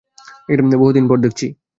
বহুদিন 0.77 1.05
পর 1.07 1.17
দেখছি। 1.17 1.47